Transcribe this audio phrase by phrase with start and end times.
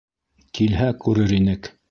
[0.59, 1.73] Килһә, күрер инек.